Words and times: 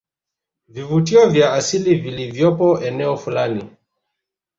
vivuvutio 0.67 1.29
vya 1.29 1.53
asili 1.53 1.95
vilivyopo 1.95 2.83
eneo 2.83 3.17
fulani 3.17 3.69